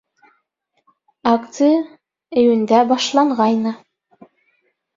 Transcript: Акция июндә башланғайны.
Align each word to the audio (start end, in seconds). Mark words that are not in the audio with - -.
Акция 1.31 1.75
июндә 2.43 2.81
башланғайны. 2.95 3.77